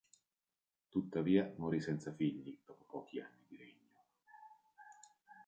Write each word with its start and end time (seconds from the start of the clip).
Tuttavia 0.89 1.53
morì 1.57 1.79
senza 1.79 2.11
figli 2.11 2.57
dopo 2.65 2.85
pochi 2.87 3.19
anni 3.19 3.45
di 3.47 3.55
regno. 3.57 4.03